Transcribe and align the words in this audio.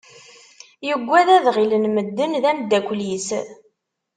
Yuggad 0.87 1.27
ad 1.35 1.45
ɣilen 1.55 1.85
medden 1.95 2.31
d 2.43 2.45
ameddakel-is. 2.51 3.27